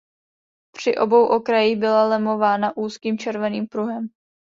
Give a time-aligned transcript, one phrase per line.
[0.75, 4.07] Při obou okrajích byla lemována úzkým červeným pruhem.